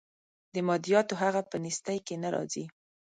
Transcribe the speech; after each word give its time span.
د 0.53 0.55
مادیاتو 0.67 1.13
هغه 1.23 1.41
په 1.49 1.55
نیستۍ 1.63 1.97
کې 2.07 2.15
نه 2.23 2.29
راځي. 2.35 2.65